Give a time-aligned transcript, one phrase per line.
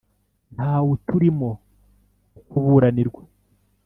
[0.55, 1.49] nta wuturimo
[2.33, 3.21] wo kuburanirwa